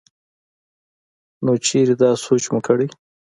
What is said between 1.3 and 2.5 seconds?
نو چرې دا سوچ